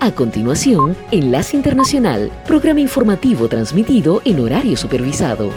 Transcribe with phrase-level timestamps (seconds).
[0.00, 5.50] A continuación, Enlace Internacional, programa informativo transmitido en horario supervisado.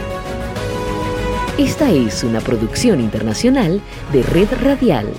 [1.58, 3.80] Esta es una producción internacional
[4.12, 5.12] de Red Radial.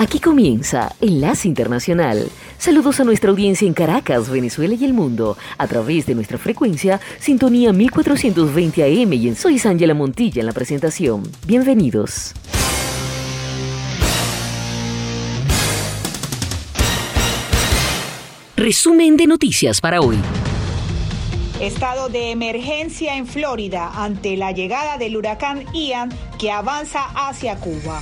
[0.00, 2.30] Aquí comienza Enlace Internacional.
[2.56, 6.98] Saludos a nuestra audiencia en Caracas, Venezuela y el mundo, a través de nuestra frecuencia
[7.18, 11.30] Sintonía 1420 AM y en Soy Ángela Montilla en la presentación.
[11.46, 12.32] Bienvenidos.
[18.56, 20.16] Resumen de noticias para hoy.
[21.60, 28.00] Estado de emergencia en Florida ante la llegada del huracán Ian que avanza hacia Cuba.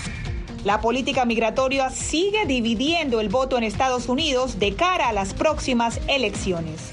[0.65, 6.01] La política migratoria sigue dividiendo el voto en Estados Unidos de cara a las próximas
[6.09, 6.93] elecciones.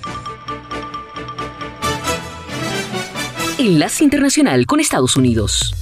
[3.57, 5.73] Enlace Internacional con Estados Unidos.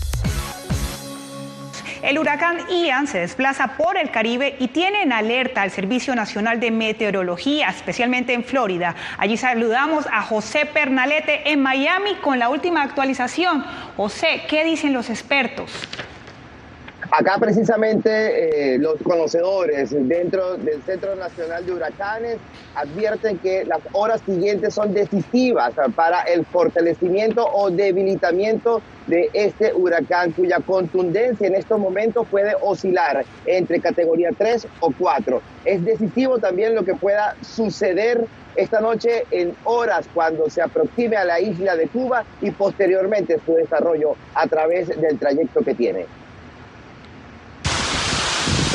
[2.02, 6.60] El huracán Ian se desplaza por el Caribe y tiene en alerta al Servicio Nacional
[6.60, 8.96] de Meteorología, especialmente en Florida.
[9.18, 13.66] Allí saludamos a José Pernalete en Miami con la última actualización.
[13.98, 15.72] José, ¿qué dicen los expertos?
[17.16, 22.38] Acá precisamente eh, los conocedores dentro del Centro Nacional de Huracanes
[22.74, 30.32] advierten que las horas siguientes son decisivas para el fortalecimiento o debilitamiento de este huracán
[30.32, 35.40] cuya contundencia en estos momentos puede oscilar entre categoría 3 o 4.
[35.66, 38.26] Es decisivo también lo que pueda suceder
[38.56, 43.54] esta noche en horas cuando se aproxime a la isla de Cuba y posteriormente su
[43.54, 46.08] desarrollo a través del trayecto que tiene.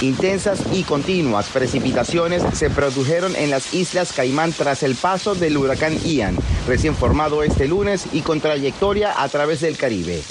[0.01, 5.99] Intensas y continuas precipitaciones se produjeron en las Islas Caimán tras el paso del huracán
[6.05, 6.37] Ian,
[6.69, 10.23] recién formado este lunes y con trayectoria a través del Caribe.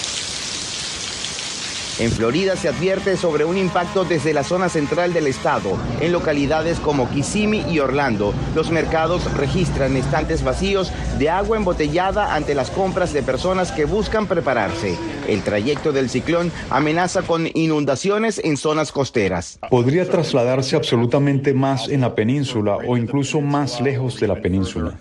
[1.98, 5.76] En Florida se advierte sobre un impacto desde la zona central del estado.
[6.00, 12.54] En localidades como Kissimmee y Orlando, los mercados registran estantes vacíos de agua embotellada ante
[12.54, 14.96] las compras de personas que buscan prepararse.
[15.28, 19.60] El trayecto del ciclón amenaza con inundaciones en zonas costeras.
[19.70, 24.98] Podría trasladarse absolutamente más en la península o incluso más lejos de la península.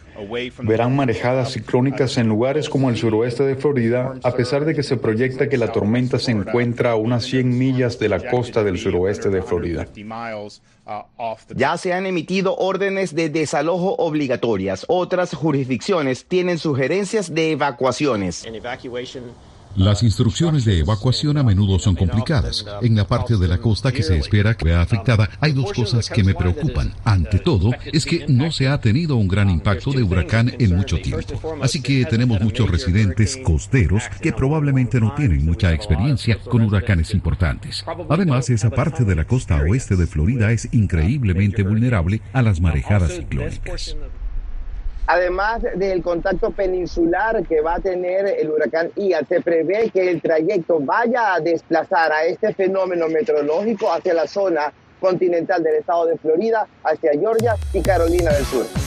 [0.63, 4.97] Verán marejadas ciclónicas en lugares como el suroeste de Florida, a pesar de que se
[4.97, 9.29] proyecta que la tormenta se encuentra a unas 100 millas de la costa del suroeste
[9.29, 9.87] de Florida.
[11.55, 14.85] Ya se han emitido órdenes de desalojo obligatorias.
[14.87, 18.45] Otras jurisdicciones tienen sugerencias de evacuaciones.
[19.77, 22.65] Las instrucciones de evacuación a menudo son complicadas.
[22.81, 26.09] En la parte de la costa que se espera que vea afectada, hay dos cosas
[26.09, 26.95] que me preocupan.
[27.03, 30.99] Ante todo, es que no se ha tenido un gran impacto de huracán en mucho
[30.99, 31.39] tiempo.
[31.61, 37.85] Así que tenemos muchos residentes costeros que probablemente no tienen mucha experiencia con huracanes importantes.
[38.09, 43.13] Además, esa parte de la costa oeste de Florida es increíblemente vulnerable a las marejadas
[43.13, 43.95] ciclónicas.
[45.07, 50.21] Además del contacto peninsular que va a tener el huracán Ian, se prevé que el
[50.21, 56.17] trayecto vaya a desplazar a este fenómeno meteorológico hacia la zona continental del estado de
[56.17, 58.86] Florida, hacia Georgia y Carolina del Sur.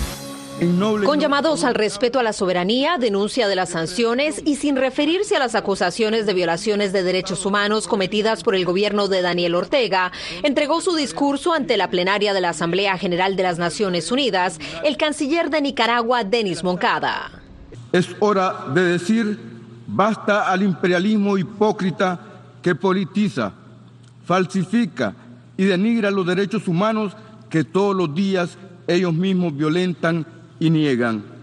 [1.06, 5.38] Con llamados al respeto a la soberanía, denuncia de las sanciones y sin referirse a
[5.38, 10.12] las acusaciones de violaciones de derechos humanos cometidas por el gobierno de Daniel Ortega,
[10.43, 14.98] entregó su discurso ante la plenaria de la Asamblea General de las Naciones Unidas el
[14.98, 17.31] canciller de Nicaragua, Denis Moncada.
[17.91, 19.38] Es hora de decir
[19.87, 22.21] basta al imperialismo hipócrita
[22.60, 23.54] que politiza,
[24.27, 25.15] falsifica
[25.56, 27.16] y denigra los derechos humanos
[27.48, 30.27] que todos los días ellos mismos violentan
[30.60, 31.41] y niegan.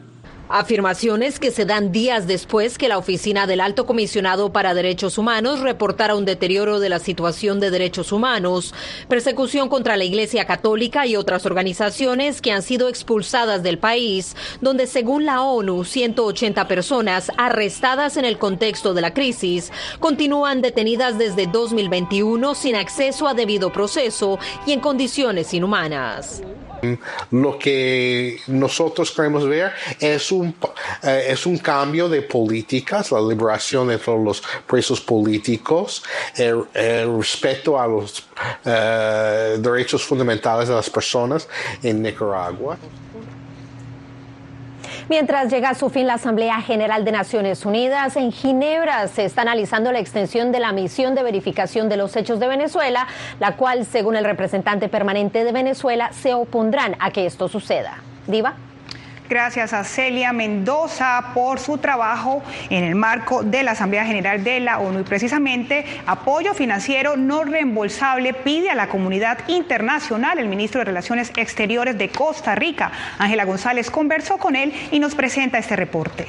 [0.50, 5.60] Afirmaciones que se dan días después que la oficina del Alto Comisionado para Derechos Humanos
[5.60, 8.74] reportara un deterioro de la situación de derechos humanos,
[9.10, 14.88] persecución contra la Iglesia Católica y otras organizaciones que han sido expulsadas del país, donde
[14.88, 21.48] según la ONU 180 personas arrestadas en el contexto de la crisis continúan detenidas desde
[21.48, 26.42] 2021 sin acceso a debido proceso y en condiciones inhumanas.
[27.32, 30.56] Lo que nosotros queremos ver es un,
[31.04, 36.04] eh, es un cambio de políticas, la liberación de todos los presos políticos,
[36.36, 36.66] el,
[37.18, 38.24] respeto a los
[38.66, 41.48] eh, derechos fundamentales de las personas
[41.82, 42.78] en Nicaragua.
[45.10, 49.44] Mientras llega a su fin la Asamblea General de Naciones Unidas, en Ginebra se está
[49.44, 53.08] analizando la extensión de la misión de verificación de los hechos de Venezuela,
[53.40, 58.00] la cual, según el representante permanente de Venezuela, se opondrán a que esto suceda.
[58.28, 58.56] Diva.
[59.30, 64.62] Gracias a Celia Mendoza por su trabajo en el marco de la Asamblea General de
[64.62, 65.02] la ONU.
[65.02, 70.40] Y precisamente apoyo financiero no reembolsable pide a la comunidad internacional.
[70.40, 75.14] El ministro de Relaciones Exteriores de Costa Rica, Ángela González, conversó con él y nos
[75.14, 76.28] presenta este reporte.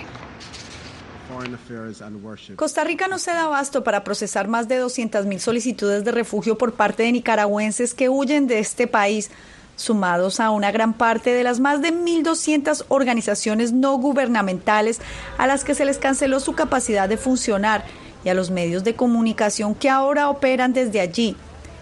[2.57, 6.73] Costa Rica no se da abasto para procesar más de 200.000 solicitudes de refugio por
[6.75, 9.31] parte de nicaragüenses que huyen de este país
[9.79, 15.01] sumados a una gran parte de las más de 1.200 organizaciones no gubernamentales
[15.39, 17.85] a las que se les canceló su capacidad de funcionar
[18.25, 21.37] y a los medios de comunicación que ahora operan desde allí.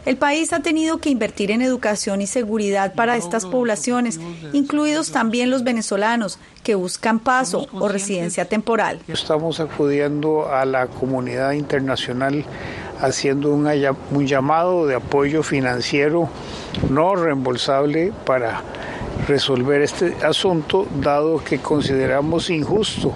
[0.06, 4.20] El país ha tenido que invertir en educación y seguridad para estas poblaciones,
[4.52, 9.00] incluidos también los venezolanos que buscan paso o residencia temporal.
[9.08, 12.44] Estamos acudiendo a la comunidad internacional
[13.00, 13.68] haciendo un,
[14.12, 16.28] un llamado de apoyo financiero
[16.88, 18.62] no reembolsable para
[19.26, 23.12] resolver este asunto, dado que consideramos injusto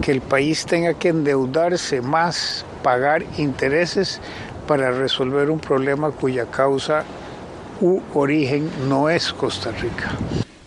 [0.00, 4.20] que el país tenga que endeudarse más, pagar intereses
[4.66, 7.04] para resolver un problema cuya causa
[7.80, 10.12] u origen no es Costa Rica.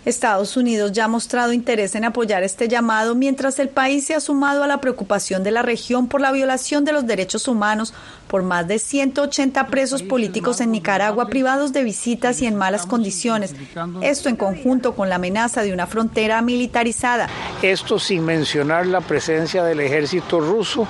[0.08, 4.22] Estados Unidos ya ha mostrado interés en apoyar este llamado mientras el país se ha
[4.22, 7.94] sumado a la preocupación de la región por la violación de los derechos humanos
[8.30, 13.54] por más de 180 presos políticos en Nicaragua privados de visitas y en malas condiciones.
[14.02, 17.28] Esto en conjunto con la amenaza de una frontera militarizada.
[17.62, 20.88] Esto sin mencionar la presencia del ejército ruso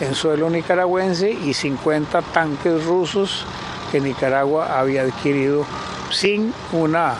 [0.00, 3.44] en suelo nicaragüense y 50 tanques rusos
[3.90, 5.64] que Nicaragua había adquirido
[6.10, 7.14] sin una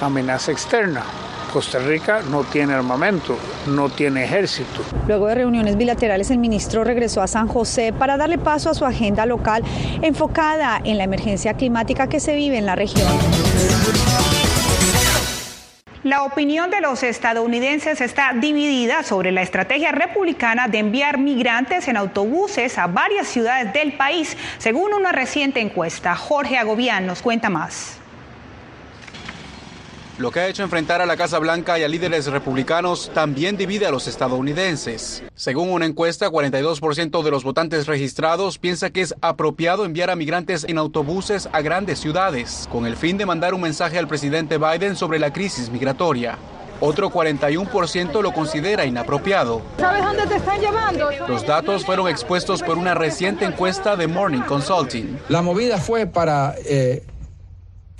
[0.00, 1.02] amenaza externa.
[1.52, 3.36] Costa Rica no tiene armamento,
[3.66, 4.80] no tiene ejército.
[5.06, 8.86] Luego de reuniones bilaterales, el ministro regresó a San José para darle paso a su
[8.86, 9.62] agenda local
[10.00, 13.06] enfocada en la emergencia climática que se vive en la región.
[16.04, 21.96] La opinión de los estadounidenses está dividida sobre la estrategia republicana de enviar migrantes en
[21.96, 26.16] autobuses a varias ciudades del país, según una reciente encuesta.
[26.16, 28.01] Jorge Agobián nos cuenta más
[30.22, 33.86] lo que ha hecho enfrentar a la Casa Blanca y a líderes republicanos también divide
[33.86, 35.24] a los estadounidenses.
[35.34, 40.64] Según una encuesta, 42% de los votantes registrados piensa que es apropiado enviar a migrantes
[40.68, 44.94] en autobuses a grandes ciudades, con el fin de mandar un mensaje al presidente Biden
[44.94, 46.38] sobre la crisis migratoria.
[46.78, 49.62] Otro 41% lo considera inapropiado.
[49.78, 51.10] ¿Sabes dónde te están llevando?
[51.28, 55.18] Los datos fueron expuestos por una reciente encuesta de Morning Consulting.
[55.28, 57.04] La movida fue para eh,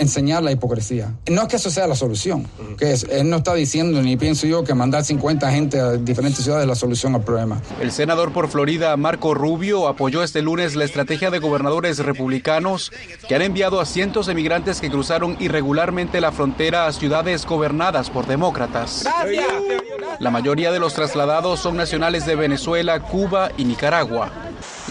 [0.02, 1.14] enseñar la hipocresía.
[1.30, 2.46] No es que eso sea la solución,
[2.78, 6.44] que es, él no está diciendo, ni pienso yo, que mandar 50 gente a diferentes
[6.44, 7.60] ciudades es la solución al problema.
[7.80, 12.92] El senador por Florida, Marco Rubio, apoyó este lunes la estrategia de gobernadores republicanos
[13.28, 18.10] que han enviado a cientos de migrantes que cruzaron irregularmente la frontera a ciudades gobernadas
[18.10, 19.04] por demócratas.
[20.18, 24.30] La mayoría de los trasladados son nacionales de Venezuela, Cuba y Nicaragua.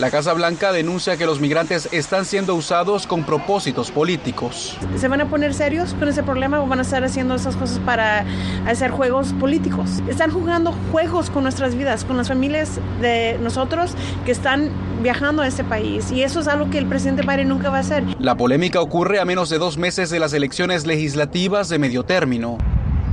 [0.01, 4.75] La Casa Blanca denuncia que los migrantes están siendo usados con propósitos políticos.
[4.97, 7.77] ¿Se van a poner serios con ese problema o van a estar haciendo esas cosas
[7.77, 8.25] para
[8.65, 10.01] hacer juegos políticos?
[10.09, 13.91] Están jugando juegos con nuestras vidas, con las familias de nosotros
[14.25, 14.71] que están
[15.03, 17.81] viajando a este país y eso es algo que el presidente Biden nunca va a
[17.81, 18.03] hacer.
[18.17, 22.57] La polémica ocurre a menos de dos meses de las elecciones legislativas de medio término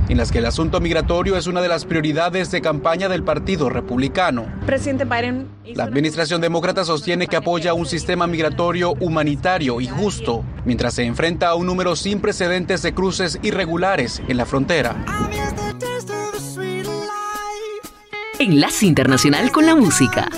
[0.09, 3.69] en las que el asunto migratorio es una de las prioridades de campaña del Partido
[3.69, 4.45] Republicano.
[4.65, 5.47] Presidente Biden.
[5.75, 11.49] La administración demócrata sostiene que apoya un sistema migratorio humanitario y justo, mientras se enfrenta
[11.49, 14.95] a un número sin precedentes de cruces irregulares en la frontera.
[18.39, 20.29] Enlace Internacional con la Música.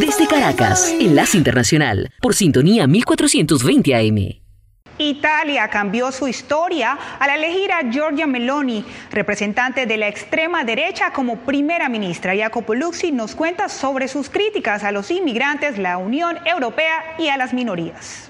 [0.00, 4.40] Desde Caracas, Enlace Internacional, por sintonía 1420 AM.
[4.96, 11.40] Italia cambió su historia al elegir a Giorgia Meloni, representante de la extrema derecha, como
[11.40, 12.34] primera ministra.
[12.34, 17.36] Jacopo Luxi nos cuenta sobre sus críticas a los inmigrantes, la Unión Europea y a
[17.36, 18.29] las minorías.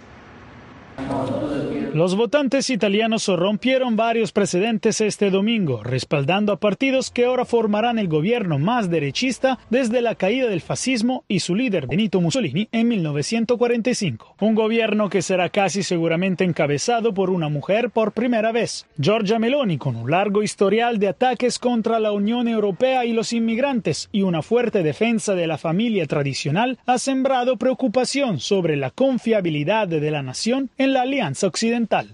[1.92, 8.06] Los votantes italianos rompieron varios precedentes este domingo, respaldando a partidos que ahora formarán el
[8.06, 14.36] gobierno más derechista desde la caída del fascismo y su líder Benito Mussolini en 1945.
[14.40, 19.76] Un gobierno que será casi seguramente encabezado por una mujer por primera vez, Giorgia Meloni,
[19.76, 24.42] con un largo historial de ataques contra la Unión Europea y los inmigrantes y una
[24.42, 30.70] fuerte defensa de la familia tradicional, ha sembrado preocupación sobre la confiabilidad de la nación
[30.78, 32.08] en la Alianza Occidental.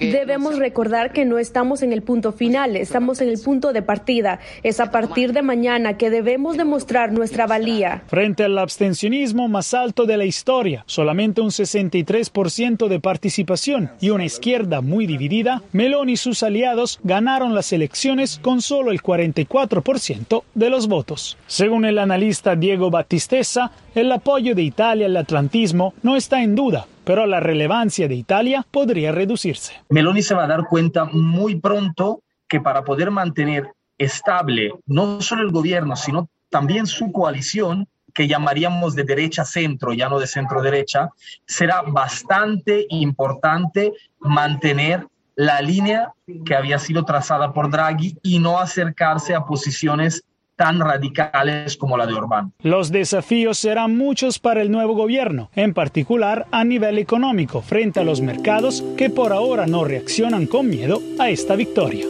[0.00, 4.40] Debemos recordar que no estamos en el punto final, estamos en el punto de partida.
[4.62, 8.02] Es a partir de mañana que debemos demostrar nuestra valía.
[8.06, 14.24] Frente al abstencionismo más alto de la historia, solamente un 63% de participación y una
[14.24, 20.70] izquierda muy dividida, Meloni y sus aliados ganaron las elecciones con solo el 44% de
[20.70, 21.36] los votos.
[21.46, 26.86] Según el analista Diego Battistessa, el apoyo de Italia al atlantismo no está en duda,
[27.04, 29.74] pero la relevancia de Italia podría reducirse.
[29.90, 35.42] Meloni se va a dar cuenta muy pronto que para poder mantener estable no solo
[35.42, 40.62] el gobierno, sino también su coalición, que llamaríamos de derecha centro, ya no de centro
[40.62, 41.10] derecha,
[41.46, 46.12] será bastante importante mantener la línea
[46.46, 50.22] que había sido trazada por Draghi y no acercarse a posiciones
[50.56, 52.52] tan radicales como la de Orbán.
[52.60, 58.04] Los desafíos serán muchos para el nuevo gobierno, en particular a nivel económico, frente a
[58.04, 62.06] los mercados que por ahora no reaccionan con miedo a esta victoria.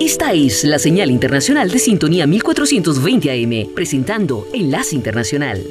[0.00, 5.64] Esta es la señal internacional de sintonía 1420 AM, presentando Enlace Internacional.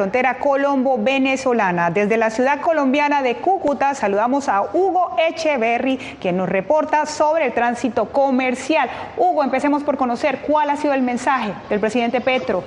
[0.00, 1.90] Frontera colombo-venezolana.
[1.90, 7.52] Desde la ciudad colombiana de Cúcuta saludamos a Hugo Echeverry, quien nos reporta sobre el
[7.52, 8.88] tránsito comercial.
[9.18, 12.64] Hugo, empecemos por conocer cuál ha sido el mensaje del presidente Petro.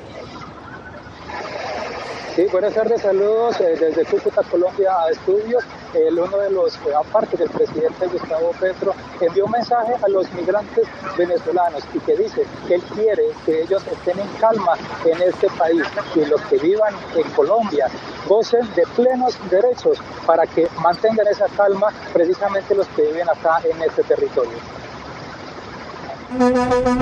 [2.36, 5.64] Sí, buenas tardes, saludos eh, desde Cúcuta, Colombia a estudios.
[5.94, 10.32] El, uno de los, eh, aparte del presidente Gustavo Petro, envió un mensaje a los
[10.34, 14.74] migrantes venezolanos y que dice que él quiere que ellos estén en calma
[15.06, 15.84] en este país
[16.16, 17.88] y los que vivan en Colombia
[18.28, 23.82] gocen de plenos derechos para que mantengan esa calma precisamente los que viven acá en
[23.82, 24.58] este territorio.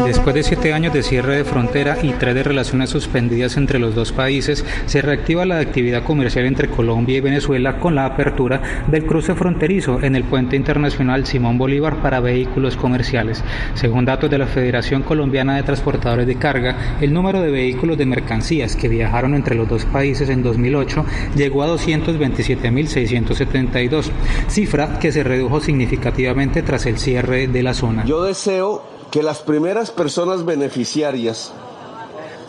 [0.06, 3.96] Después de siete años de cierre de frontera y tres de relaciones suspendidas entre los
[3.96, 9.06] dos países, se reactiva la actividad comercial entre Colombia y Venezuela con la apertura del
[9.06, 13.42] cruce fronterizo en el puente internacional Simón Bolívar para vehículos comerciales.
[13.74, 18.06] Según datos de la Federación Colombiana de Transportadores de Carga, el número de vehículos de
[18.06, 24.12] mercancías que viajaron entre los dos países en 2008 llegó a 227.672,
[24.48, 28.06] cifra que se redujo significativamente tras el cierre de la zona.
[28.06, 31.52] Yo deseo que las primeras personas beneficiarias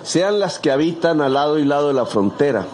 [0.04, 2.66] sean las que habitan al lado y lado de la frontera,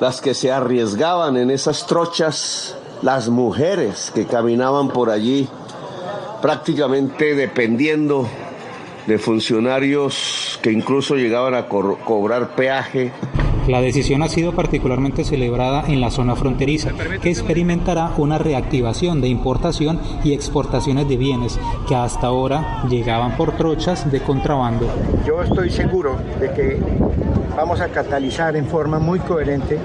[0.00, 5.48] las que se arriesgaban en esas trochas, las mujeres que caminaban por allí
[6.40, 8.26] prácticamente dependiendo
[9.06, 13.12] de funcionarios que incluso llegaban a cobrar peaje
[13.70, 16.90] la decisión ha sido particularmente celebrada en la zona fronteriza,
[17.22, 23.56] que experimentará una reactivación de importación y exportaciones de bienes que hasta ahora llegaban por
[23.56, 24.86] trochas de contrabando.
[25.26, 26.78] Yo estoy seguro de que
[27.56, 29.78] vamos a catalizar en forma muy coherente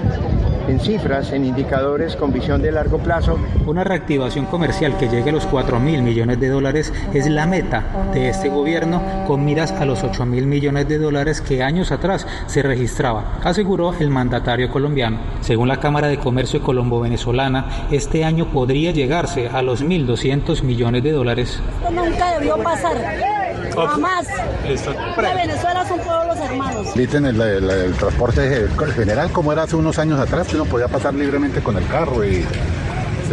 [0.68, 3.38] en cifras, en indicadores con visión de largo plazo.
[3.66, 7.84] Una reactivación comercial que llegue a los 4 mil millones de dólares es la meta
[8.12, 12.26] de este gobierno con miras a los 8 mil millones de dólares que años atrás
[12.46, 15.18] se registraba, aseguró el mandatario colombiano.
[15.40, 21.12] Según la Cámara de Comercio Colombo-Venezolana, este año podría llegarse a los 1.200 millones de
[21.12, 21.60] dólares.
[21.90, 23.45] nunca debió pasar.
[23.84, 24.26] Jamás.
[24.62, 26.94] De Venezuela son todos los hermanos.
[26.94, 31.60] Dicen el, el, transporte general como era hace unos años atrás, uno podía pasar libremente
[31.60, 32.44] con el carro y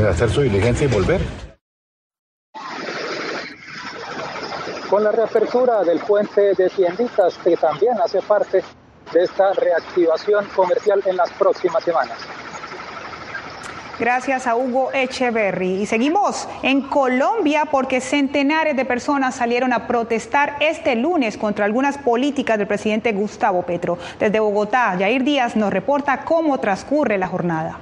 [0.10, 1.22] hacer su diligencia y volver.
[4.90, 8.64] Con la reapertura del puente de tienditas, que también hace parte
[9.12, 12.18] de esta reactivación comercial en las próximas semanas.
[14.00, 15.82] Gracias a Hugo Echeverry.
[15.82, 21.98] Y seguimos en Colombia porque centenares de personas salieron a protestar este lunes contra algunas
[22.00, 24.00] políticas del presidente Gustavo Petro.
[24.20, 27.78] Desde Bogotá, Jair Díaz nos reporta cómo transcurre la jornada.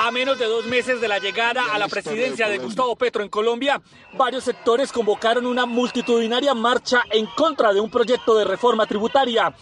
[0.00, 3.30] A menos de dos meses de la llegada a la presidencia de Gustavo Petro en
[3.30, 3.80] Colombia,
[4.12, 9.54] varios sectores convocaron una multitudinaria marcha en contra de un proyecto de reforma tributaria.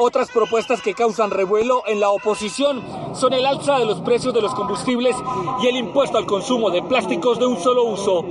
[0.00, 2.84] Otras propuestas que causan revuelo en la oposición
[3.14, 5.16] son el alza de los precios de los combustibles
[5.60, 8.24] y el impuesto al consumo de plásticos de un solo uso.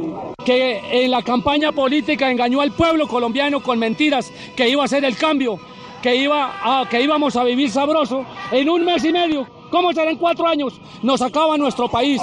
[0.45, 5.03] Que en la campaña política engañó al pueblo colombiano con mentiras que iba a ser
[5.03, 5.59] el cambio,
[6.01, 10.17] que, iba que íbamos a vivir sabroso en un mes y medio ¿Cómo será en
[10.17, 10.79] cuatro años?
[11.03, 12.21] Nos acaba nuestro país.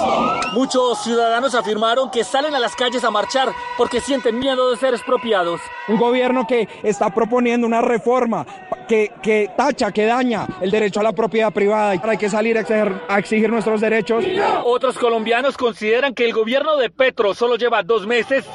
[0.53, 4.93] Muchos ciudadanos afirmaron que salen a las calles a marchar porque sienten miedo de ser
[4.93, 5.61] expropiados.
[5.87, 8.45] Un gobierno que está proponiendo una reforma
[8.87, 12.57] que, que tacha, que daña el derecho a la propiedad privada y hay que salir
[12.57, 14.25] a exigir, a exigir nuestros derechos.
[14.63, 18.45] Otros colombianos consideran que el gobierno de Petro solo lleva dos meses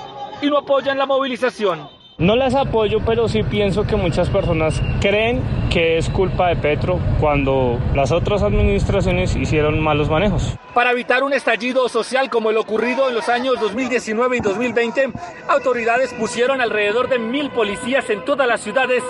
[0.42, 1.99] y no apoyan la movilización.
[2.20, 7.00] No las apoyo, pero sí pienso que muchas personas creen que es culpa de Petro
[7.18, 10.54] cuando las otras administraciones hicieron malos manejos.
[10.74, 15.12] Para evitar un estallido social como el ocurrido en los años 2019 y 2020,
[15.48, 19.02] autoridades pusieron alrededor de mil policías en todas las ciudades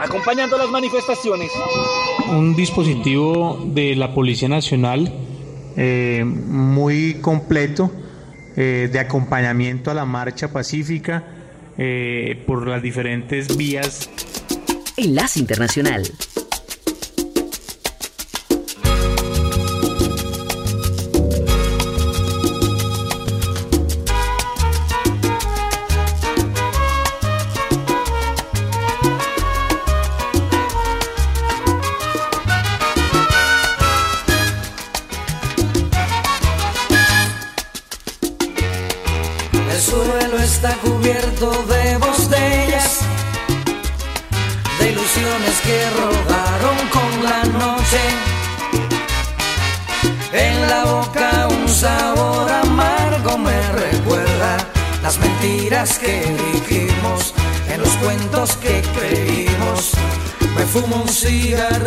[0.00, 1.50] acompañando las manifestaciones.
[2.30, 5.12] Un dispositivo de la Policía Nacional
[5.76, 7.90] eh, muy completo
[8.56, 11.24] eh, de acompañamiento a la marcha pacífica
[11.78, 14.08] eh, por las diferentes vías.
[14.96, 16.02] Enlace Internacional.
[60.94, 61.83] consiga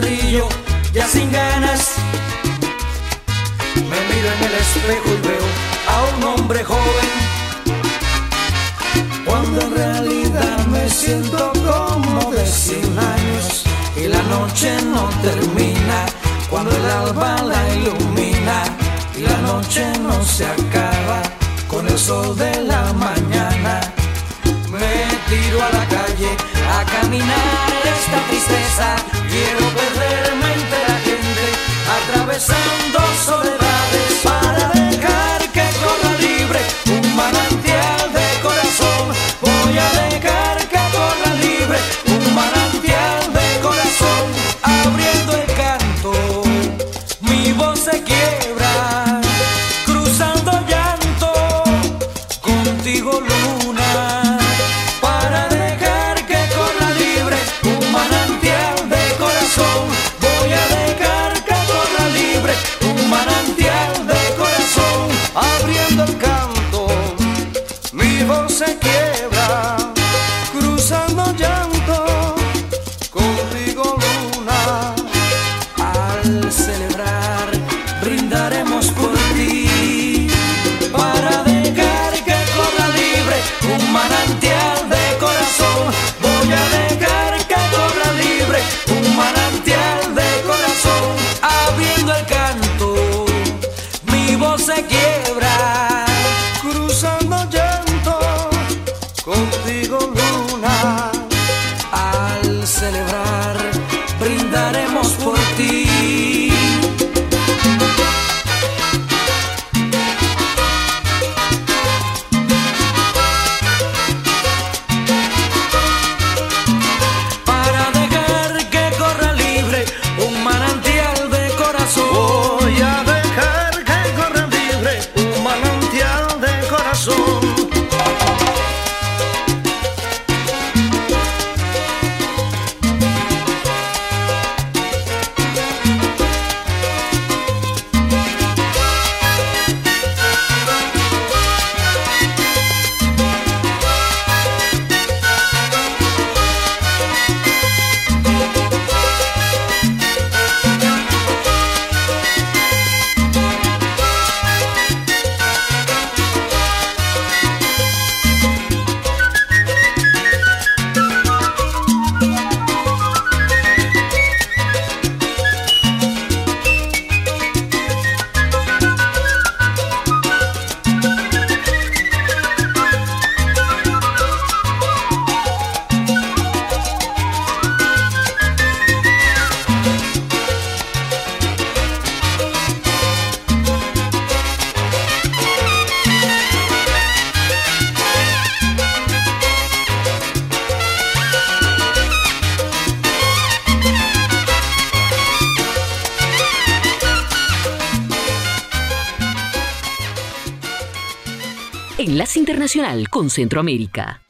[202.08, 204.22] Enlace Internacional con Centroamérica.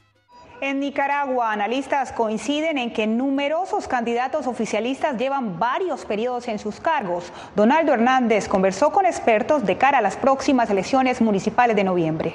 [0.61, 7.25] En Nicaragua, analistas coinciden en que numerosos candidatos oficialistas llevan varios periodos en sus cargos.
[7.55, 12.33] Donaldo Hernández conversó con expertos de cara a las próximas elecciones municipales de noviembre.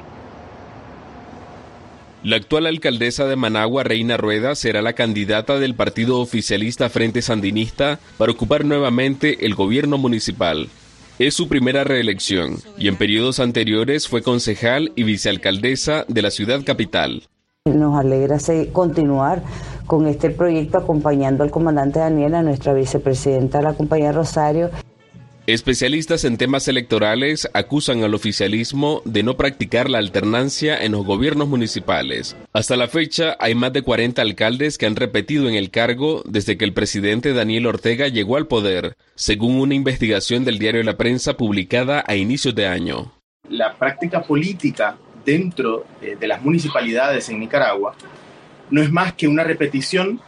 [2.23, 7.99] La actual alcaldesa de Managua, Reina Rueda, será la candidata del partido oficialista Frente Sandinista
[8.17, 10.69] para ocupar nuevamente el gobierno municipal.
[11.23, 16.65] Es su primera reelección y en periodos anteriores fue concejal y vicealcaldesa de la ciudad
[16.65, 17.23] capital.
[17.65, 18.39] Nos alegra
[18.73, 19.41] continuar
[19.87, 24.71] con este proyecto acompañando al comandante Daniel, a nuestra vicepresidenta, la compañía Rosario.
[25.49, 31.49] Especialistas en temas electorales acusan al oficialismo de no practicar la alternancia en los gobiernos
[31.49, 32.37] municipales.
[32.53, 36.57] Hasta la fecha hay más de 40 alcaldes que han repetido en el cargo desde
[36.57, 41.37] que el presidente Daniel Ortega llegó al poder, según una investigación del diario La Prensa
[41.37, 43.11] publicada a inicios de año.
[43.49, 47.97] La práctica política dentro eh, de las municipalidades en Nicaragua
[48.71, 50.21] no es más que una repetición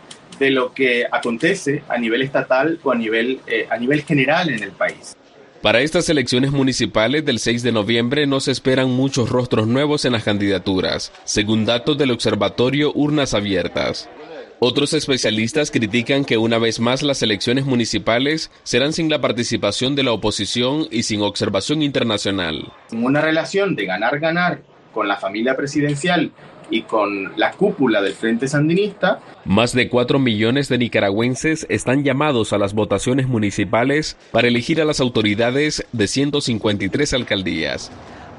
[0.45, 4.63] de lo que acontece a nivel estatal o a nivel, eh, a nivel general en
[4.63, 5.17] el país.
[5.63, 10.13] Para estas elecciones municipales del 6 de noviembre no se esperan muchos rostros nuevos en
[10.13, 14.11] las candidaturas, según datos del Observatorio Urnas Abiertas.
[14.59, 20.03] Otros especialistas critican que una vez más las elecciones municipales serán sin la participación de
[20.03, 22.71] la oposición y sin observación internacional.
[22.93, 24.61] En una relación de ganar-ganar
[24.93, 26.31] con la familia presidencial
[26.71, 29.21] y con la cúpula del Frente Sandinista.
[29.45, 34.85] Más de 4 millones de nicaragüenses están llamados a las votaciones municipales para elegir a
[34.85, 37.91] las autoridades de 153 alcaldías.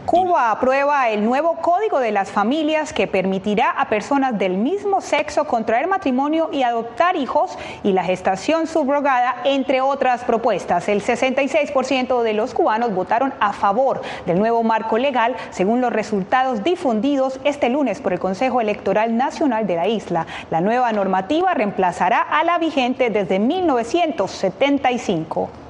[0.06, 5.46] Cuba aprueba el nuevo Código de las Familias que permitirá a personas del mismo sexo
[5.46, 10.88] contraer matrimonio y adoptar hijos y la gestación subrogada, entre otras propuestas.
[10.89, 16.63] El 66% de los cubanos votaron a favor del nuevo marco legal, según los resultados
[16.63, 20.28] difundidos este lunes por el Consejo Electoral Nacional de la isla.
[20.52, 25.64] La nueva normativa reemplazará a la vigente desde 1975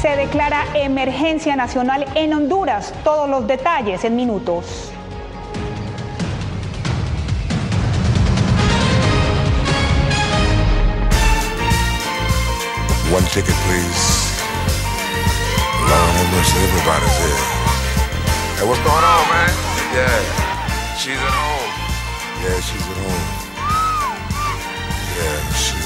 [0.00, 2.92] se declara emergencia nacional en Honduras.
[3.02, 4.92] Todos los detalles en minutos.
[13.12, 14.26] One ticket, please.
[15.88, 17.42] Lord have mercy, everybody's here.
[18.58, 19.50] Hey, what's going on, man?
[19.94, 21.72] Yeah, she's at home.
[22.42, 23.26] Yeah, she's at home.
[25.16, 25.85] Yeah, she's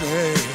[0.00, 0.49] stay.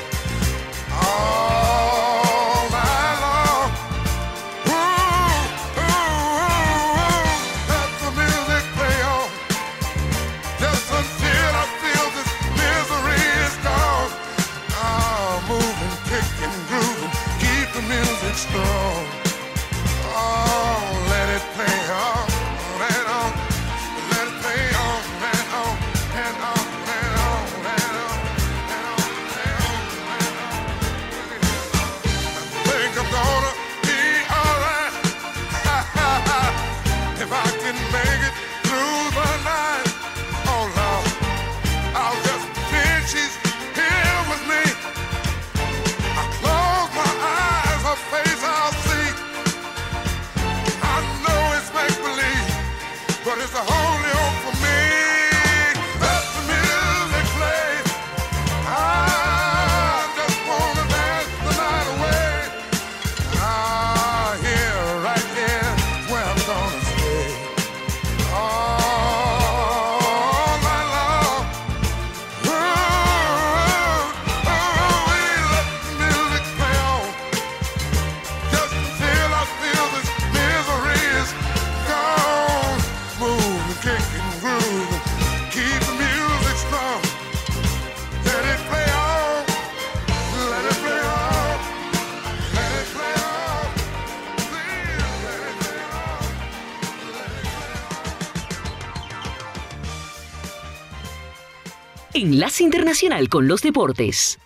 [102.17, 104.39] Enlace Internacional con los Deportes.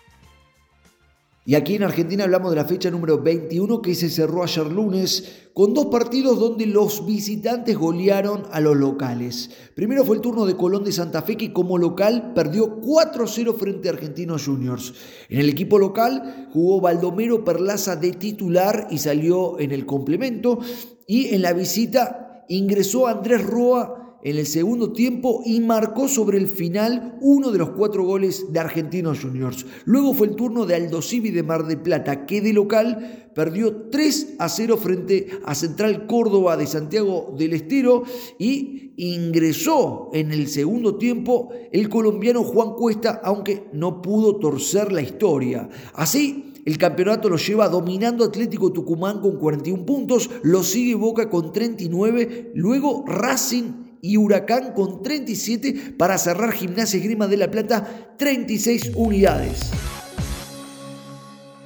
[1.46, 5.50] Y aquí en Argentina hablamos de la fecha número 21 que se cerró ayer lunes
[5.54, 9.50] con dos partidos donde los visitantes golearon a los locales.
[9.76, 13.88] Primero fue el turno de Colón de Santa Fe que como local perdió 4-0 frente
[13.88, 14.92] a Argentinos Juniors.
[15.28, 20.58] En el equipo local jugó Baldomero Perlaza de titular y salió en el complemento.
[21.06, 26.48] Y en la visita ingresó Andrés Roa en el segundo tiempo y marcó sobre el
[26.48, 29.66] final uno de los cuatro goles de Argentinos Juniors.
[29.84, 33.88] Luego fue el turno de Aldo Civi de Mar de Plata, que de local perdió
[33.90, 38.02] 3 a 0 frente a Central Córdoba de Santiago del Estero
[38.38, 45.00] y ingresó en el segundo tiempo el colombiano Juan Cuesta, aunque no pudo torcer la
[45.00, 45.68] historia.
[45.94, 51.52] Así, el campeonato lo lleva dominando Atlético Tucumán con 41 puntos, lo sigue Boca con
[51.52, 58.92] 39, luego Racing y Huracán con 37 para cerrar Gimnasia Grima de la Plata 36
[58.96, 59.70] unidades.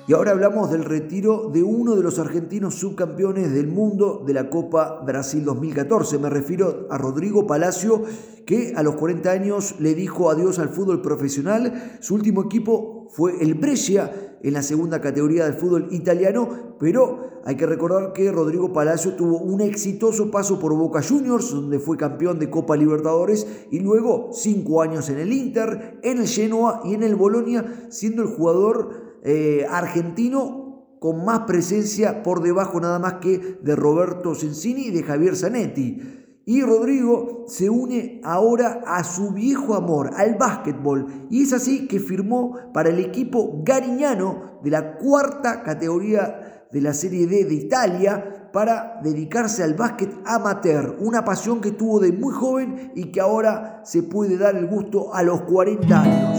[0.06, 4.50] Y ahora hablamos del retiro de uno de los argentinos subcampeones del mundo de la
[4.50, 6.18] Copa Brasil 2014.
[6.18, 8.02] Me refiero a Rodrigo Palacio,
[8.44, 11.96] que a los 40 años le dijo adiós al fútbol profesional.
[12.00, 17.57] Su último equipo fue el Brescia en la segunda categoría del fútbol italiano, pero hay
[17.57, 22.38] que recordar que Rodrigo Palacio tuvo un exitoso paso por Boca Juniors, donde fue campeón
[22.38, 27.02] de Copa Libertadores, y luego cinco años en el Inter, en el Genoa y en
[27.02, 33.59] el Bolonia, siendo el jugador eh, argentino con más presencia por debajo nada más que
[33.62, 36.23] de Roberto Sensini y de Javier Zanetti.
[36.46, 41.26] Y Rodrigo se une ahora a su viejo amor, al básquetbol.
[41.30, 46.92] Y es así que firmó para el equipo gariñano de la cuarta categoría de la
[46.92, 50.96] Serie D de Italia para dedicarse al básquet amateur.
[51.00, 55.14] Una pasión que tuvo de muy joven y que ahora se puede dar el gusto
[55.14, 56.38] a los 40 años.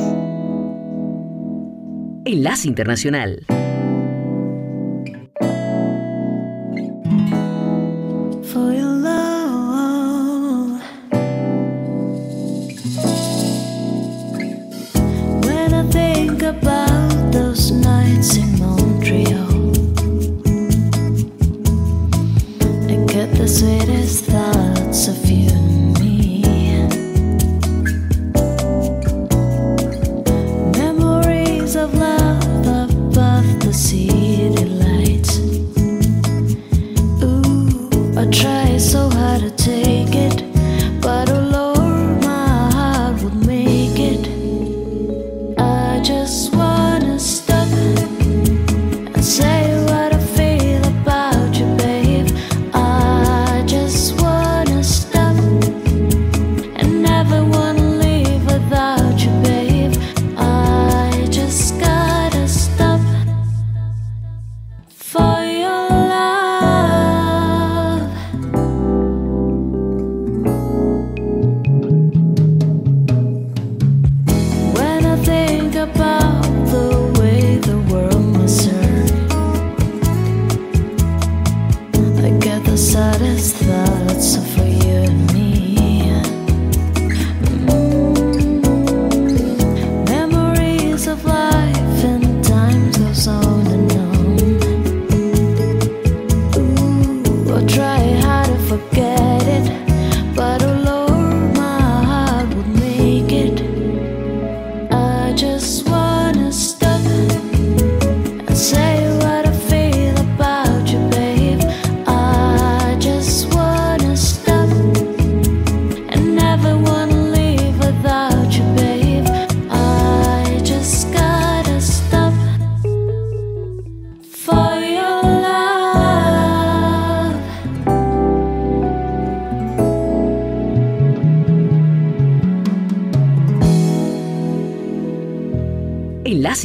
[2.26, 3.46] Enlace Internacional.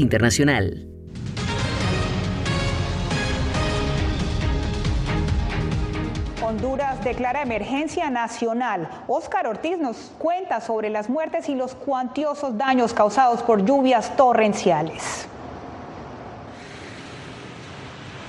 [0.00, 0.86] Internacional.
[6.42, 8.88] Honduras declara emergencia nacional.
[9.06, 15.28] Óscar Ortiz nos cuenta sobre las muertes y los cuantiosos daños causados por lluvias torrenciales.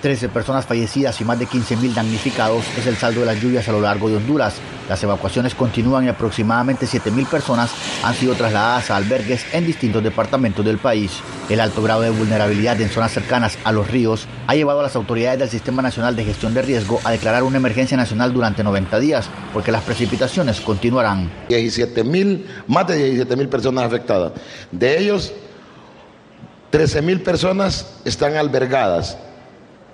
[0.02, 3.72] 13 personas fallecidas y más de 15.000 damnificados es el saldo de las lluvias a
[3.72, 4.56] lo largo de Honduras.
[4.89, 7.72] Las evacuaciones continúan y aproximadamente 7.000 personas
[8.04, 11.20] han sido trasladadas a albergues en distintos departamentos del país.
[11.49, 14.95] El alto grado de vulnerabilidad en zonas cercanas a los ríos ha llevado a las
[14.95, 18.99] autoridades del Sistema Nacional de Gestión de Riesgo a declarar una emergencia nacional durante 90
[18.99, 21.32] días, porque las precipitaciones continuarán.
[21.49, 24.34] 17.000, más de 17.000 personas afectadas.
[24.72, 25.32] De ellos,
[26.72, 29.18] 13.000 personas están albergadas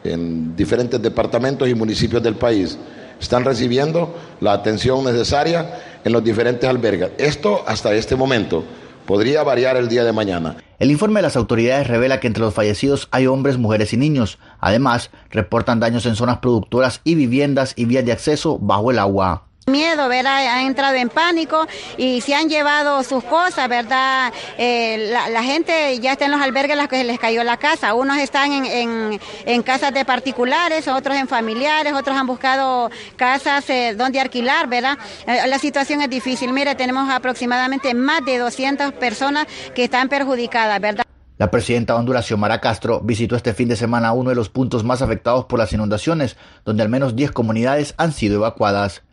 [0.08, 2.78] en diferentes departamentos y municipios del país.
[3.20, 7.12] Están recibiendo la atención necesaria en los diferentes albergues.
[7.18, 8.64] Esto hasta este momento
[9.05, 10.58] podría variar el día de mañana.
[10.80, 14.38] El informe de las autoridades revela que entre los fallecidos hay hombres, mujeres y niños.
[14.60, 19.47] Además, reportan daños en zonas productoras y viviendas y vías de acceso bajo el agua.
[19.70, 20.47] Miedo, ¿verdad?
[20.47, 24.32] Han entrado en pánico y se han llevado sus cosas, ¿verdad?
[24.57, 27.93] Eh, la, gente ya está en los albergues las que les cayó la casa.
[27.93, 33.93] Unos están en, en, casas de particulares, otros en familiares, otros han buscado casas eh,
[33.93, 34.97] donde alquilar, ¿verdad?
[35.28, 36.53] Eh, la situación es difícil.
[36.53, 41.03] Mire, tenemos aproximadamente más de 200 personas que están perjudicadas, ¿verdad?
[41.38, 44.86] La presidenta de Honduras, Xiomara Castro, visitó este fin de semana uno de los puntos
[44.86, 49.03] más afectados por las inundaciones, donde al menos 10 comunidades han sido evacuadas.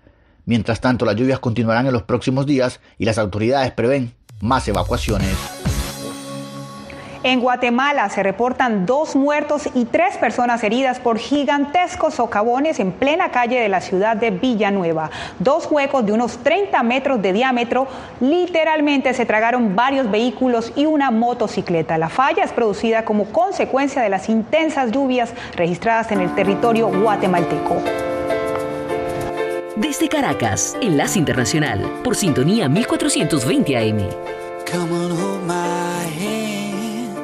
[0.46, 5.34] Mientras tanto, las lluvias continuarán en los próximos días y las autoridades prevén más evacuaciones.
[7.24, 13.30] En Guatemala se reportan dos muertos y tres personas heridas por gigantescos socavones en plena
[13.30, 15.10] calle de la ciudad de Villanueva.
[15.38, 17.88] Dos huecos de unos 30 metros de diámetro
[18.20, 21.96] literalmente se tragaron varios vehículos y una motocicleta.
[21.96, 28.13] La falla es producida como consecuencia de las intensas lluvias registradas en el territorio guatemalteco.
[29.76, 34.08] Desde Caracas, Enlace Internacional, por sintonía 1420 AM.
[34.70, 37.18] Come on, my hand.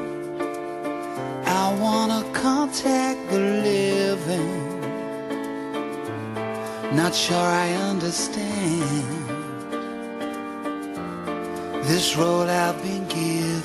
[1.47, 4.81] I wanna contact the living.
[6.93, 8.45] Not sure I understand
[11.85, 13.63] this road I've been given.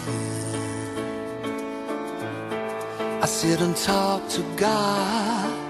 [3.20, 5.65] I sit and talk to God.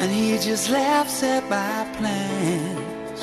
[0.00, 3.20] And he just laughs at my plans.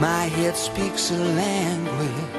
[0.00, 2.36] My head speaks a language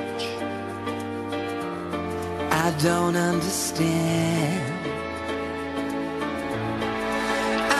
[2.67, 4.73] I don't understand.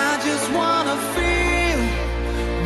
[0.08, 1.80] I just wanna feel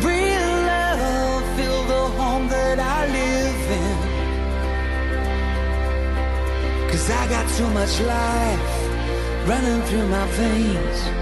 [0.08, 3.98] real love, feel the home that I live in.
[6.90, 8.66] Cause I got too much life
[9.48, 11.21] running through my veins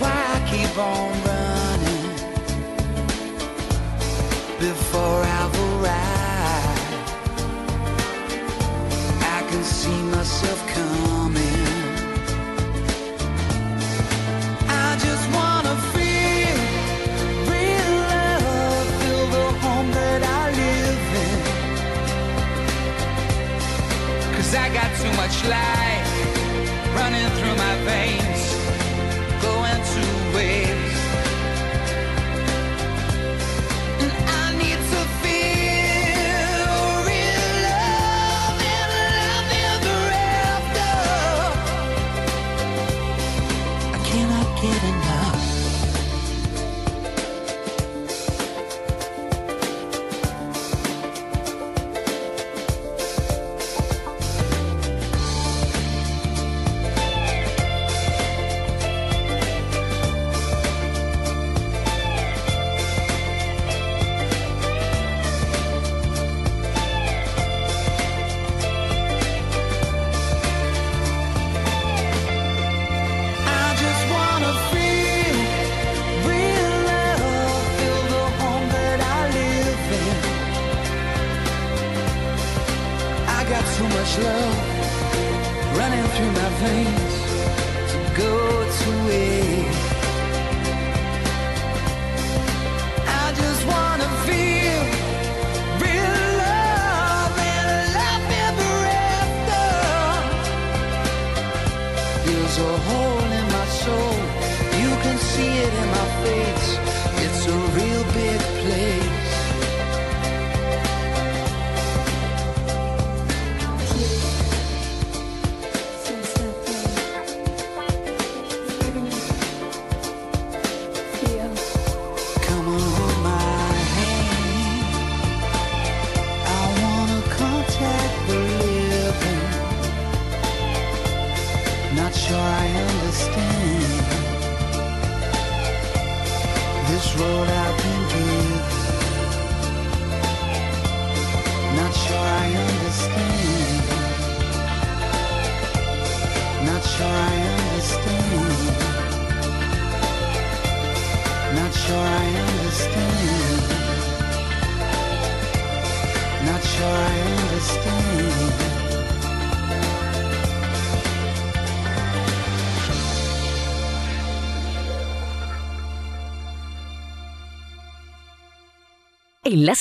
[0.00, 2.06] Why I keep on running
[4.60, 6.94] before I've arrived.
[9.36, 11.66] I can see myself coming.
[14.68, 16.58] I just wanna feel
[17.52, 21.40] real love, feel the home that I live in.
[24.34, 26.08] Cause I got too much life
[26.94, 28.27] running through my veins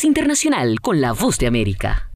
[0.04, 2.12] Internacional con la Voz de América.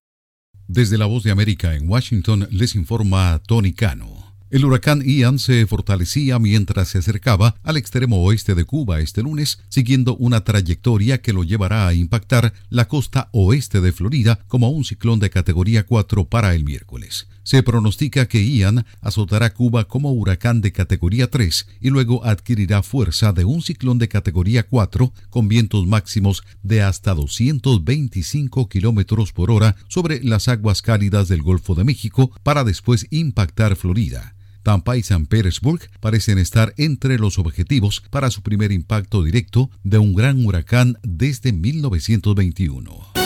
[0.68, 4.36] Desde la Voz de América en Washington les informa Tony Cano.
[4.50, 9.60] El huracán Ian se fortalecía mientras se acercaba al extremo oeste de Cuba este lunes,
[9.70, 14.84] siguiendo una trayectoria que lo llevará a impactar la costa oeste de Florida como un
[14.84, 17.30] ciclón de categoría 4 para el miércoles.
[17.44, 23.34] Se pronostica que Ian azotará Cuba como huracán de categoría 3 y luego adquirirá fuerza
[23.34, 29.76] de un ciclón de categoría 4 con vientos máximos de hasta 225 kilómetros por hora
[29.88, 34.36] sobre las aguas cálidas del Golfo de México para después impactar Florida.
[34.64, 39.98] Tampa y San Petersburg parecen estar entre los objetivos para su primer impacto directo de
[39.98, 43.21] un gran huracán desde 1921.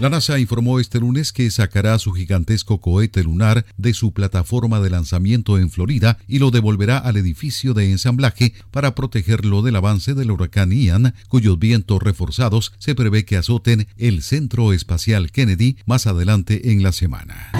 [0.00, 4.88] La NASA informó este lunes que sacará su gigantesco cohete lunar de su plataforma de
[4.88, 10.30] lanzamiento en Florida y lo devolverá al edificio de ensamblaje para protegerlo del avance del
[10.30, 16.72] huracán Ian, cuyos vientos reforzados se prevé que azoten el Centro Espacial Kennedy más adelante
[16.72, 17.50] en la semana.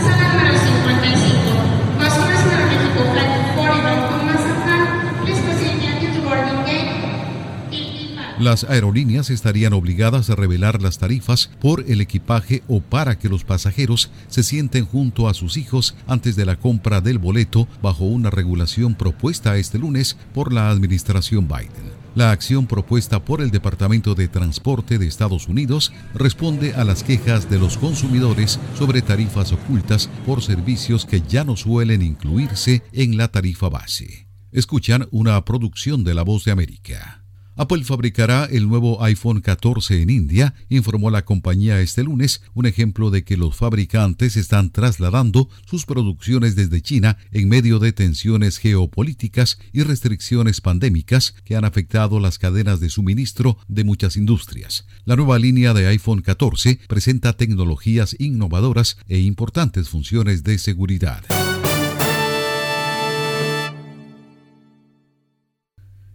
[8.41, 13.45] Las aerolíneas estarían obligadas a revelar las tarifas por el equipaje o para que los
[13.45, 18.31] pasajeros se sienten junto a sus hijos antes de la compra del boleto bajo una
[18.31, 21.93] regulación propuesta este lunes por la administración Biden.
[22.15, 27.51] La acción propuesta por el Departamento de Transporte de Estados Unidos responde a las quejas
[27.51, 33.29] de los consumidores sobre tarifas ocultas por servicios que ya no suelen incluirse en la
[33.29, 34.29] tarifa base.
[34.51, 37.20] Escuchan una producción de La Voz de América.
[37.61, 43.11] Apple fabricará el nuevo iPhone 14 en India, informó la compañía este lunes, un ejemplo
[43.11, 49.59] de que los fabricantes están trasladando sus producciones desde China en medio de tensiones geopolíticas
[49.75, 54.87] y restricciones pandémicas que han afectado las cadenas de suministro de muchas industrias.
[55.05, 61.23] La nueva línea de iPhone 14 presenta tecnologías innovadoras e importantes funciones de seguridad.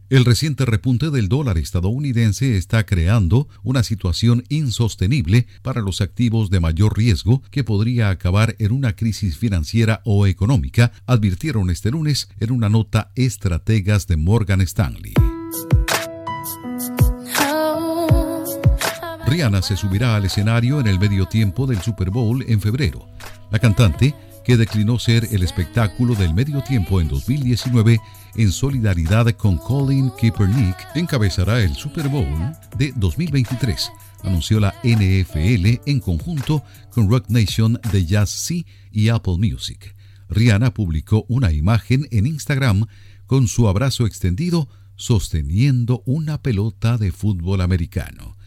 [0.08, 6.60] El reciente repunte del dólar estadounidense está creando una situación insostenible para los activos de
[6.60, 12.52] mayor riesgo que podría acabar en una crisis financiera o económica, advirtieron este lunes en
[12.52, 15.14] una nota estrategas de Morgan Stanley.
[19.26, 23.08] Rihanna se subirá al escenario en el medio tiempo del Super Bowl en febrero.
[23.52, 28.00] La cantante, que declinó ser el espectáculo del medio tiempo en 2019,
[28.36, 33.92] en solidaridad con Colin Kaepernick, encabezará el Super Bowl de 2023,
[34.24, 39.96] anunció la NFL en conjunto con Rock Nation de Jazz C y Apple Music.
[40.30, 42.86] Rihanna publicó una imagen en Instagram
[43.26, 48.38] con su abrazo extendido sosteniendo una pelota de fútbol americano.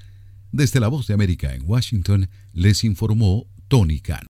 [0.51, 4.26] Desde la Voz de América en Washington les informó Tony Khan.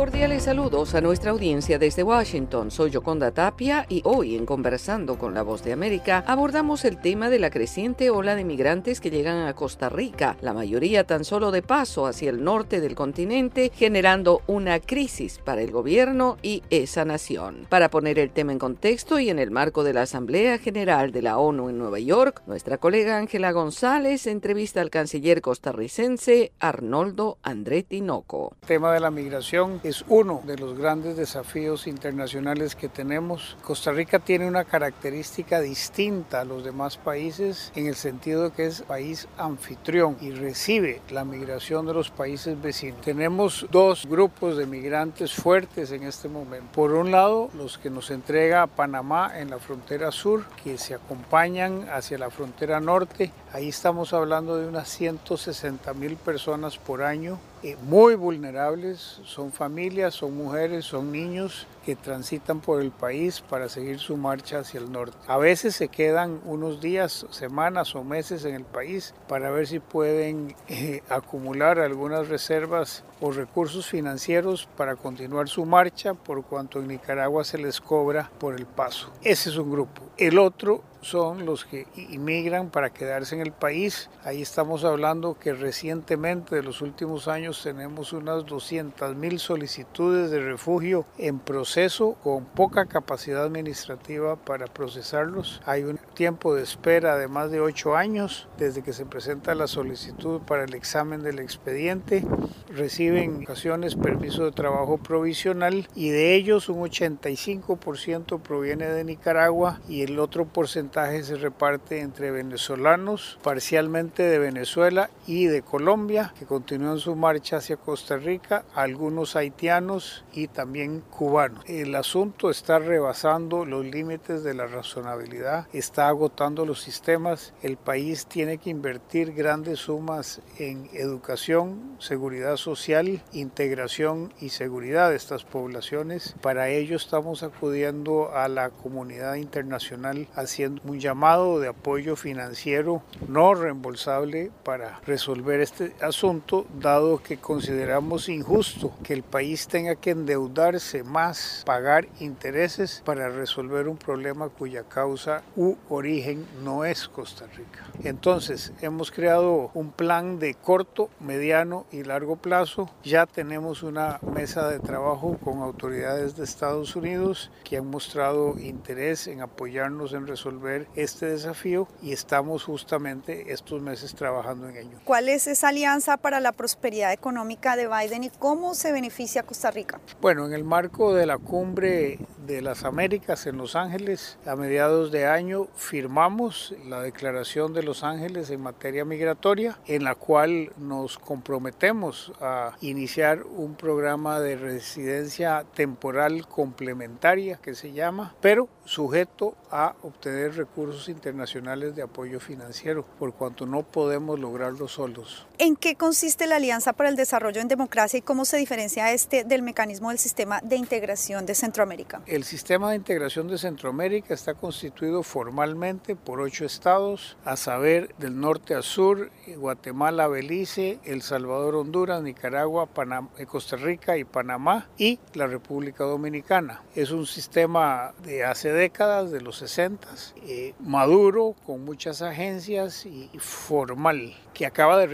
[0.00, 2.70] Cordiales saludos a nuestra audiencia desde Washington.
[2.70, 7.28] Soy Yoconda Tapia y hoy en Conversando con la Voz de América abordamos el tema
[7.28, 11.50] de la creciente ola de migrantes que llegan a Costa Rica, la mayoría tan solo
[11.50, 17.04] de paso hacia el norte del continente, generando una crisis para el gobierno y esa
[17.04, 17.66] nación.
[17.68, 21.20] Para poner el tema en contexto y en el marco de la Asamblea General de
[21.20, 28.00] la ONU en Nueva York, nuestra colega Ángela González entrevista al canciller costarricense Arnoldo Andretti
[28.00, 28.56] Noco.
[28.62, 33.56] El tema de la migración es uno de los grandes desafíos internacionales que tenemos.
[33.60, 38.66] Costa Rica tiene una característica distinta a los demás países en el sentido de que
[38.66, 43.00] es país anfitrión y recibe la migración de los países vecinos.
[43.00, 46.68] Tenemos dos grupos de migrantes fuertes en este momento.
[46.72, 51.88] Por un lado, los que nos entrega Panamá en la frontera sur, que se acompañan
[51.88, 53.32] hacia la frontera norte.
[53.52, 60.14] Ahí estamos hablando de unas 160 mil personas por año eh, muy vulnerables, son familias,
[60.14, 64.90] son mujeres, son niños que transitan por el país para seguir su marcha hacia el
[64.90, 65.16] norte.
[65.26, 69.78] A veces se quedan unos días, semanas o meses en el país para ver si
[69.78, 76.88] pueden eh, acumular algunas reservas o recursos financieros para continuar su marcha por cuanto en
[76.88, 79.10] Nicaragua se les cobra por el paso.
[79.22, 80.02] Ese es un grupo.
[80.16, 84.10] El otro son los que inmigran para quedarse en el país.
[84.24, 90.40] Ahí estamos hablando que recientemente, de los últimos años, tenemos unas 200 mil solicitudes de
[90.40, 95.60] refugio en proceso con poca capacidad administrativa para procesarlos.
[95.64, 99.66] Hay un tiempo de espera de más de 8 años desde que se presenta la
[99.66, 102.24] solicitud para el examen del expediente.
[102.68, 110.02] Reciben ocasiones permiso de trabajo provisional y de ellos un 85% proviene de Nicaragua y
[110.02, 116.98] el otro porcentaje se reparte entre venezolanos, parcialmente de Venezuela y de Colombia, que continúan
[116.98, 121.62] su marcha hacia Costa Rica, algunos haitianos y también cubanos.
[121.68, 128.26] El asunto está rebasando los límites de la razonabilidad, está agotando los sistemas, el país
[128.26, 136.34] tiene que invertir grandes sumas en educación, seguridad social, integración y seguridad de estas poblaciones.
[136.40, 143.54] Para ello estamos acudiendo a la comunidad internacional haciendo un llamado de apoyo financiero no
[143.54, 151.02] reembolsable para resolver este asunto, dado que consideramos injusto que el país tenga que endeudarse
[151.02, 157.84] más, pagar intereses para resolver un problema cuya causa u origen no es Costa Rica.
[158.04, 162.90] Entonces, hemos creado un plan de corto, mediano y largo plazo.
[163.04, 169.26] Ya tenemos una mesa de trabajo con autoridades de Estados Unidos que han mostrado interés
[169.26, 174.98] en apoyarnos en resolver este desafío y estamos justamente estos meses trabajando en ello.
[175.04, 179.70] ¿Cuál es esa alianza para la prosperidad económica de Biden y cómo se beneficia Costa
[179.70, 180.00] Rica?
[180.20, 185.12] Bueno, en el marco de la cumbre de las Américas en Los Ángeles, a mediados
[185.12, 191.18] de año firmamos la Declaración de Los Ángeles en materia migratoria, en la cual nos
[191.18, 199.94] comprometemos a iniciar un programa de residencia temporal complementaria que se llama, pero sujeto a
[200.02, 205.46] obtener recursos internacionales de apoyo financiero, por cuanto no podemos lograrlo solos.
[205.62, 209.44] ¿En qué consiste la Alianza para el Desarrollo en Democracia y cómo se diferencia este
[209.44, 212.22] del mecanismo del sistema de integración de Centroamérica?
[212.24, 218.40] El sistema de integración de Centroamérica está constituido formalmente por ocho estados, a saber, del
[218.40, 222.88] norte a sur, Guatemala, Belice, El Salvador, Honduras, Nicaragua,
[223.36, 226.82] eh, Costa Rica y Panamá, y la República Dominicana.
[226.94, 230.08] Es un sistema de hace décadas, de los 60,
[230.46, 235.06] eh, maduro, con muchas agencias y formal, que acaba de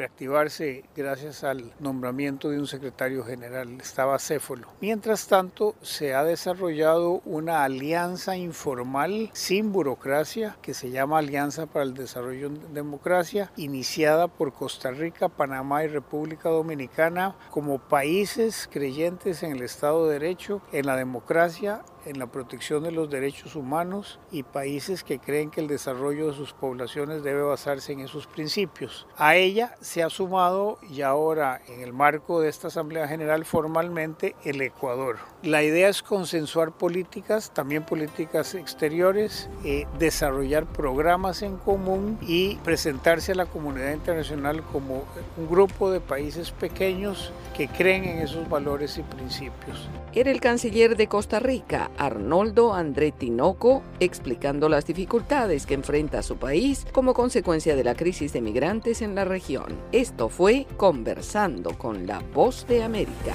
[0.95, 4.69] gracias al nombramiento de un secretario general, estaba Céfalo.
[4.83, 11.85] Mientras tanto, se ha desarrollado una alianza informal sin burocracia que se llama Alianza para
[11.85, 19.43] el Desarrollo en Democracia, iniciada por Costa Rica, Panamá y República Dominicana como países creyentes
[19.43, 24.19] en el Estado de Derecho, en la democracia en la protección de los derechos humanos
[24.31, 29.07] y países que creen que el desarrollo de sus poblaciones debe basarse en esos principios.
[29.17, 34.35] A ella se ha sumado y ahora en el marco de esta Asamblea General formalmente
[34.45, 35.19] el Ecuador.
[35.43, 43.33] La idea es consensuar políticas, también políticas exteriores, eh, desarrollar programas en común y presentarse
[43.33, 45.05] a la comunidad internacional como
[45.37, 49.89] un grupo de países pequeños que creen en esos valores y principios.
[50.15, 56.37] Era el canciller de Costa Rica, Arnoldo André Tinoco, explicando las dificultades que enfrenta su
[56.37, 59.77] país como consecuencia de la crisis de migrantes en la región.
[59.93, 63.35] Esto fue Conversando con la Voz de América.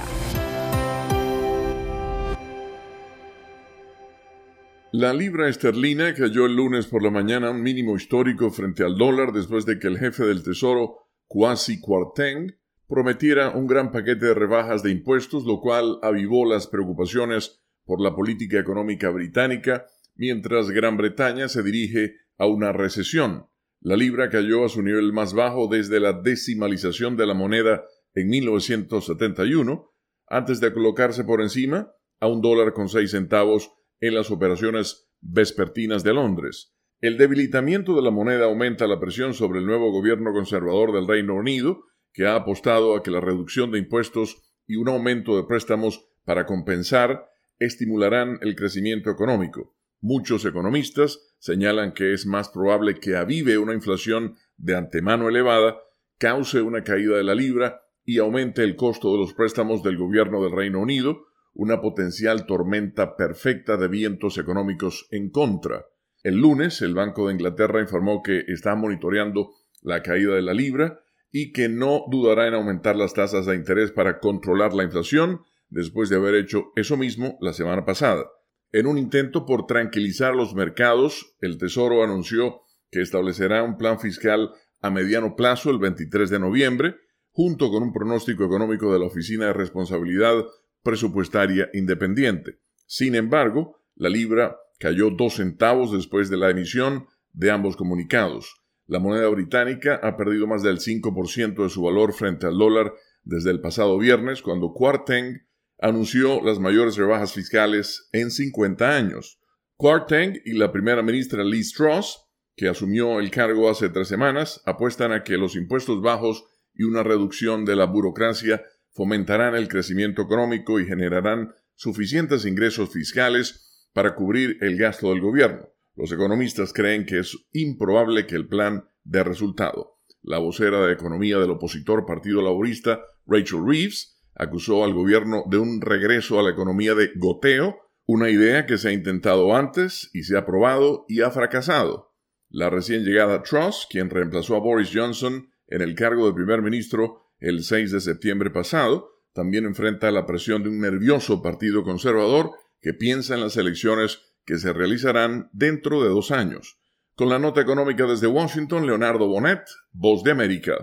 [4.94, 9.32] La libra esterlina cayó el lunes por la mañana un mínimo histórico frente al dólar
[9.32, 12.58] después de que el jefe del Tesoro, Kwasi Kwarteng,
[12.90, 17.61] prometiera un gran paquete de rebajas de impuestos, lo cual avivó las preocupaciones
[17.92, 19.86] por la política económica británica,
[20.16, 23.48] mientras Gran Bretaña se dirige a una recesión.
[23.82, 27.84] La libra cayó a su nivel más bajo desde la decimalización de la moneda
[28.14, 29.92] en 1971,
[30.28, 36.02] antes de colocarse por encima a un dólar con seis centavos en las operaciones vespertinas
[36.06, 36.74] de Londres.
[37.02, 41.36] El debilitamiento de la moneda aumenta la presión sobre el nuevo gobierno conservador del Reino
[41.36, 41.84] Unido,
[42.14, 46.46] que ha apostado a que la reducción de impuestos y un aumento de préstamos para
[46.46, 47.31] compensar
[47.62, 49.76] estimularán el crecimiento económico.
[50.02, 55.78] Muchos economistas señalan que es más probable que avive una inflación de antemano elevada,
[56.18, 60.44] cause una caída de la libra y aumente el costo de los préstamos del gobierno
[60.44, 65.86] del Reino Unido, una potencial tormenta perfecta de vientos económicos en contra.
[66.24, 69.52] El lunes, el Banco de Inglaterra informó que está monitoreando
[69.84, 71.00] la caída de la libra
[71.32, 75.42] y que no dudará en aumentar las tasas de interés para controlar la inflación
[75.72, 78.30] después de haber hecho eso mismo la semana pasada.
[78.72, 82.62] En un intento por tranquilizar los mercados, el Tesoro anunció
[82.92, 84.52] que establecerá un plan fiscal
[84.82, 86.96] a mediano plazo el 23 de noviembre,
[87.32, 90.46] junto con un pronóstico económico de la Oficina de Responsabilidad
[90.84, 92.60] Presupuestaria Independiente.
[92.86, 98.56] Sin embargo, la libra cayó dos centavos después de la emisión de ambos comunicados.
[98.88, 102.94] La moneda británica ha perdido más del 5% de su valor frente al dólar
[103.24, 105.46] desde el pasado viernes, cuando Quarteng
[105.82, 109.40] anunció las mayores rebajas fiscales en 50 años.
[109.76, 112.20] Quarteng y la primera ministra Liz Strauss,
[112.56, 117.02] que asumió el cargo hace tres semanas, apuestan a que los impuestos bajos y una
[117.02, 124.58] reducción de la burocracia fomentarán el crecimiento económico y generarán suficientes ingresos fiscales para cubrir
[124.62, 125.68] el gasto del gobierno.
[125.96, 129.98] Los economistas creen que es improbable que el plan dé resultado.
[130.22, 135.82] La vocera de economía del opositor Partido Laborista, Rachel Reeves, acusó al gobierno de un
[135.82, 140.38] regreso a la economía de goteo, una idea que se ha intentado antes y se
[140.38, 142.14] ha probado y ha fracasado.
[142.50, 147.32] La recién llegada Truss, quien reemplazó a Boris Johnson en el cargo de primer ministro
[147.40, 152.52] el 6 de septiembre pasado, también enfrenta la presión de un nervioso partido conservador
[152.82, 156.80] que piensa en las elecciones que se realizarán dentro de dos años.
[157.16, 159.62] Con la nota económica desde Washington, Leonardo Bonet,
[159.92, 160.74] Voz de América.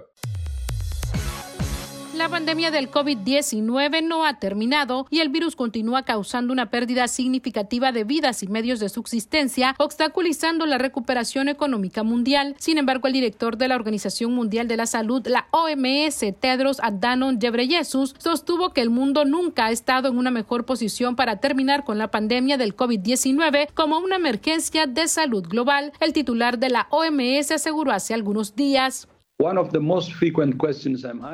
[2.18, 7.92] La pandemia del COVID-19 no ha terminado y el virus continúa causando una pérdida significativa
[7.92, 12.56] de vidas y medios de subsistencia, obstaculizando la recuperación económica mundial.
[12.58, 17.38] Sin embargo, el director de la Organización Mundial de la Salud, la OMS, Tedros Adhanom
[17.38, 21.98] Ghebreyesus, sostuvo que el mundo nunca ha estado en una mejor posición para terminar con
[21.98, 25.92] la pandemia del COVID-19 como una emergencia de salud global.
[26.00, 29.06] El titular de la OMS aseguró hace algunos días.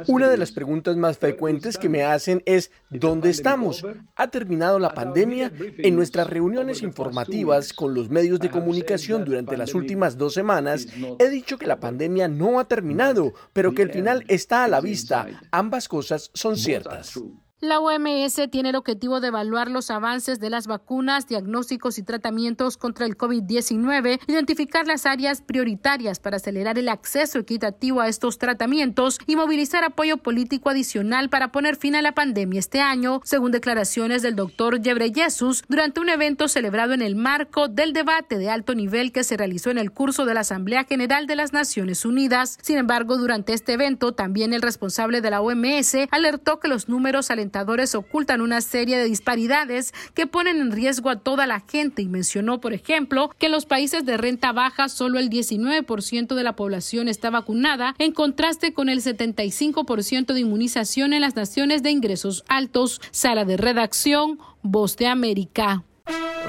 [0.08, 3.82] Una de las preguntas más frecuentes que me hacen es ¿dónde estamos?
[4.16, 5.50] ¿Ha terminado la pandemia?
[5.78, 10.86] En nuestras reuniones informativas con los medios de comunicación durante las últimas dos semanas,
[11.18, 14.82] he dicho que la pandemia no ha terminado, pero que el final está a la
[14.82, 15.26] vista.
[15.50, 17.18] Ambas cosas son ciertas.
[17.64, 22.76] La OMS tiene el objetivo de evaluar los avances de las vacunas, diagnósticos y tratamientos
[22.76, 29.18] contra el COVID-19, identificar las áreas prioritarias para acelerar el acceso equitativo a estos tratamientos
[29.26, 34.20] y movilizar apoyo político adicional para poner fin a la pandemia este año, según declaraciones
[34.20, 39.10] del doctor Ghebreyesus durante un evento celebrado en el marco del debate de alto nivel
[39.10, 42.58] que se realizó en el curso de la Asamblea General de las Naciones Unidas.
[42.60, 47.30] Sin embargo, durante este evento, también el responsable de la OMS alertó que los números
[47.30, 47.53] alentados
[47.94, 52.60] ocultan una serie de disparidades que ponen en riesgo a toda la gente y mencionó,
[52.60, 57.08] por ejemplo, que en los países de renta baja solo el 19% de la población
[57.08, 63.00] está vacunada, en contraste con el 75% de inmunización en las naciones de ingresos altos.
[63.10, 65.84] Sala de redacción, Voz de América.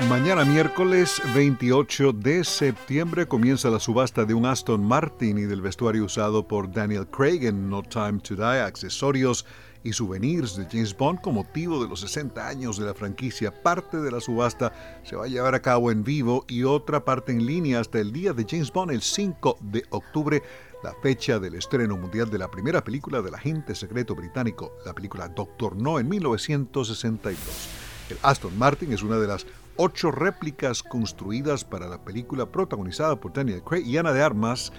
[0.10, 6.06] Mañana miércoles 28 de septiembre comienza la subasta de un Aston Martin y del vestuario
[6.06, 9.46] usado por Daniel Craig en No Time to Die, accesorios
[9.86, 13.54] y souvenirs de James Bond con motivo de los 60 años de la franquicia.
[13.54, 14.74] Parte de la subasta
[15.04, 18.12] se va a llevar a cabo en vivo y otra parte en línea hasta el
[18.12, 20.42] día de James Bond, el 5 de octubre,
[20.84, 25.30] la fecha del estreno mundial de la primera película del agente secreto británico, la película
[25.30, 27.70] Doctor No en 1962.
[28.10, 29.46] El Aston Martin es una de las
[29.78, 34.74] ocho réplicas construidas para la película protagonizada por Daniel Craig y Ana de Armas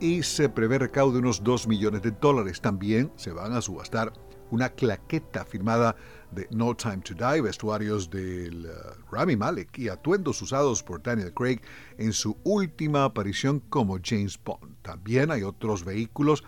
[0.00, 2.60] y se prevé recaudo de unos 2 millones de dólares.
[2.60, 4.12] También se van a subastar
[4.50, 5.96] una claqueta firmada
[6.30, 11.32] de No Time to Die, vestuarios del uh, Rami Malek y atuendos usados por Daniel
[11.34, 11.60] Craig
[11.96, 14.76] en su última aparición como James Bond.
[14.82, 16.44] También hay otros vehículos,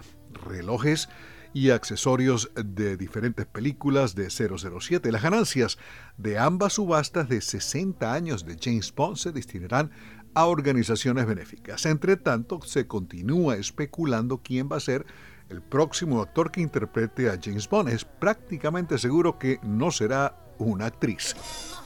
[0.46, 1.08] relojes
[1.52, 5.10] y accesorios de diferentes películas de 007.
[5.10, 5.78] Las ganancias
[6.16, 9.90] de ambas subastas de 60 años de James Bond se destinarán
[10.34, 11.86] a organizaciones benéficas.
[11.86, 15.06] Entre tanto, se continúa especulando quién va a ser
[15.50, 17.90] el próximo actor que interprete a James Bond.
[17.90, 21.34] Es prácticamente seguro que no será una actriz.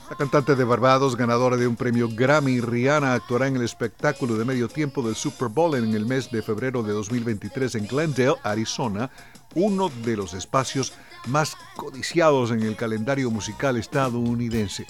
[0.09, 4.45] La cantante de Barbados, ganadora de un premio Grammy, Rihanna, actuará en el espectáculo de
[4.45, 9.09] medio tiempo del Super Bowl en el mes de febrero de 2023 en Glendale, Arizona,
[9.55, 10.93] uno de los espacios
[11.25, 14.85] más codiciados en el calendario musical estadounidense.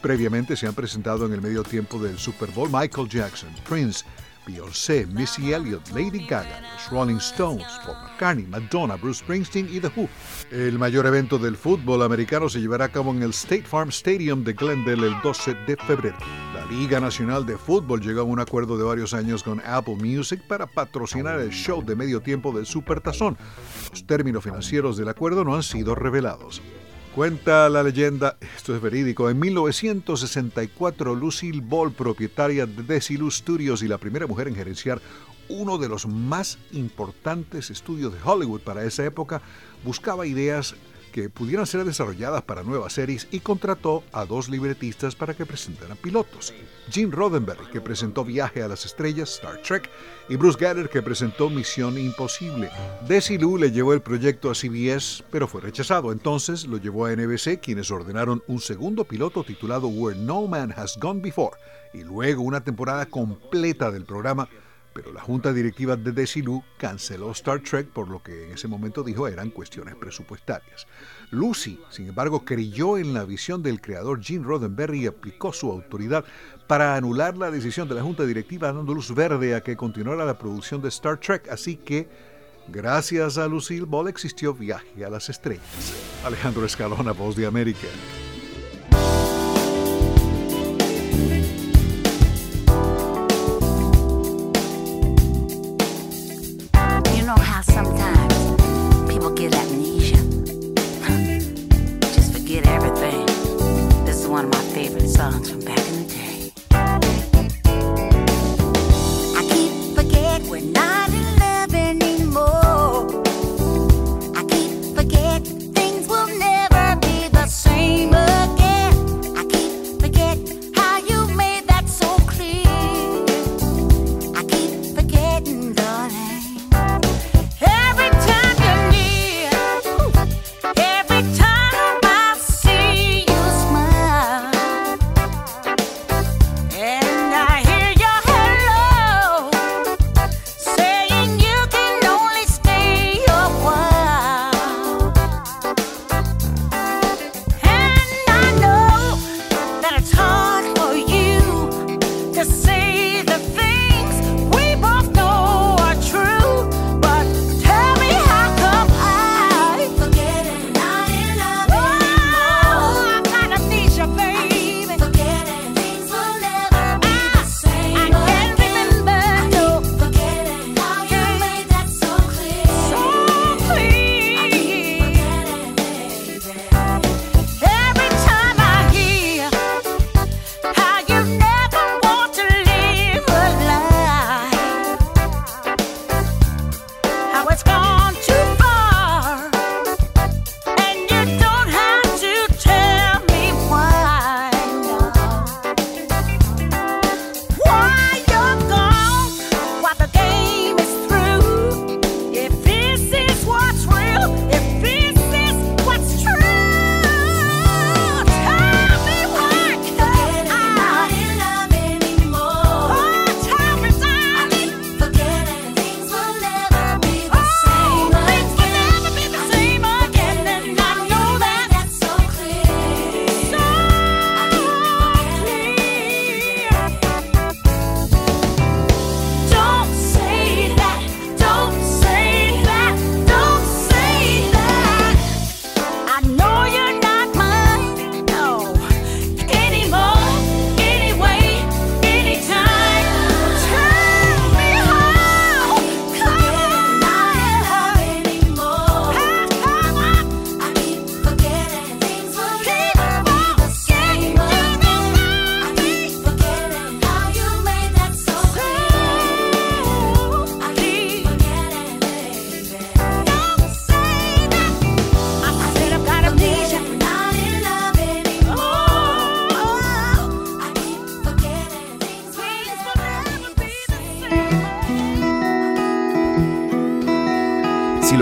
[0.00, 4.04] Previamente se han presentado en el medio tiempo del Super Bowl Michael Jackson, Prince,
[4.46, 9.88] Beyoncé, Missy Elliott, Lady Gaga, los Rolling Stones, Paul McCartney, Madonna, Bruce Springsteen y The
[9.94, 10.08] Who.
[10.50, 14.44] El mayor evento del fútbol americano se llevará a cabo en el State Farm Stadium
[14.44, 16.18] de Glendale el 12 de febrero.
[16.54, 20.42] La Liga Nacional de Fútbol llegó a un acuerdo de varios años con Apple Music
[20.46, 23.36] para patrocinar el show de medio tiempo del Supertazón.
[23.90, 26.62] Los términos financieros del acuerdo no han sido revelados.
[27.14, 33.88] Cuenta la leyenda, esto es verídico, en 1964 Lucille Ball, propietaria de Desilu Studios y
[33.88, 35.00] la primera mujer en gerenciar
[35.48, 39.42] uno de los más importantes estudios de Hollywood para esa época,
[39.84, 40.76] buscaba ideas
[41.10, 45.96] que pudieran ser desarrolladas para nuevas series y contrató a dos libretistas para que presentaran
[45.96, 46.54] pilotos.
[46.90, 49.88] Gene Roddenberry, que presentó Viaje a las Estrellas, Star Trek,
[50.28, 52.70] y Bruce Geller, que presentó Misión Imposible.
[53.06, 56.12] Desilu le llevó el proyecto a CBS, pero fue rechazado.
[56.12, 60.98] Entonces lo llevó a NBC, quienes ordenaron un segundo piloto titulado Where No Man Has
[60.98, 61.56] Gone Before,
[61.92, 64.48] y luego una temporada completa del programa
[64.92, 69.02] pero la junta directiva de Desilu canceló Star Trek por lo que en ese momento
[69.02, 70.86] dijo eran cuestiones presupuestarias.
[71.30, 76.24] Lucy, sin embargo, creyó en la visión del creador Gene Roddenberry y aplicó su autoridad
[76.66, 80.38] para anular la decisión de la junta directiva dando luz verde a que continuara la
[80.38, 82.08] producción de Star Trek, así que
[82.68, 85.94] gracias a Lucille Ball existió Viaje a las Estrellas.
[86.24, 87.88] Alejandro Escalona, Voz de América.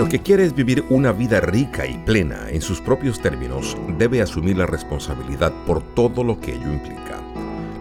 [0.09, 4.65] Que quieres vivir una vida rica y plena en sus propios términos, debe asumir la
[4.65, 7.19] responsabilidad por todo lo que ello implica.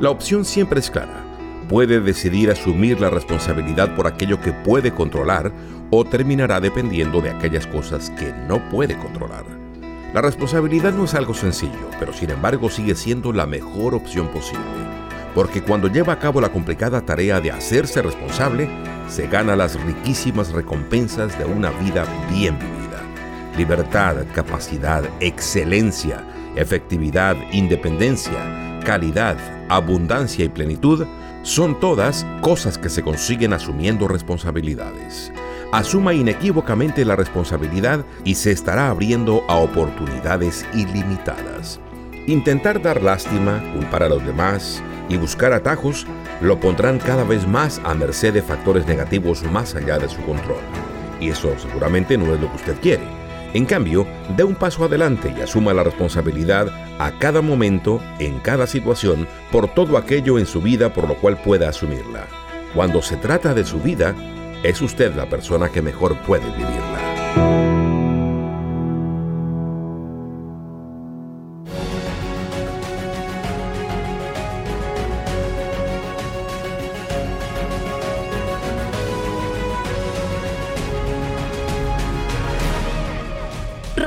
[0.01, 1.25] La opción siempre es clara.
[1.69, 5.53] Puede decidir asumir la responsabilidad por aquello que puede controlar
[5.91, 9.45] o terminará dependiendo de aquellas cosas que no puede controlar.
[10.13, 14.99] La responsabilidad no es algo sencillo, pero sin embargo sigue siendo la mejor opción posible
[15.39, 18.69] porque cuando lleva a cabo la complicada tarea de hacerse responsable,
[19.09, 23.03] se gana las riquísimas recompensas de una vida bien vivida.
[23.57, 26.25] Libertad, capacidad, excelencia,
[26.57, 29.37] efectividad, independencia, calidad,
[29.69, 31.07] abundancia y plenitud
[31.43, 35.33] son todas cosas que se consiguen asumiendo responsabilidades.
[35.73, 41.81] Asuma inequívocamente la responsabilidad y se estará abriendo a oportunidades ilimitadas.
[42.27, 46.07] Intentar dar lástima, culpar a los demás y buscar atajos
[46.41, 50.61] lo pondrán cada vez más a merced de factores negativos más allá de su control.
[51.21, 53.03] Y eso seguramente no es lo que usted quiere.
[53.55, 56.69] En cambio, dé un paso adelante y asuma la responsabilidad
[56.99, 61.41] a cada momento, en cada situación, por todo aquello en su vida por lo cual
[61.43, 62.27] pueda asumirla.
[62.75, 64.15] Cuando se trata de su vida,
[64.63, 67.78] es usted la persona que mejor puede vivirla.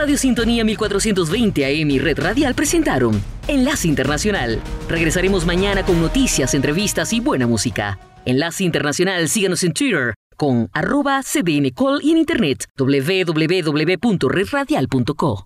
[0.02, 4.60] Radio Sintonía 1420 AM y Red Radial presentaron Enlace Internacional.
[4.90, 8.00] Regresaremos mañana con noticias, entrevistas y buena música.
[8.26, 15.46] Enlace Internacional, síganos en Twitter con arroba cdncall y en internet www.redradial.co.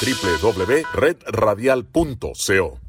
[0.00, 2.81] www.redradial.co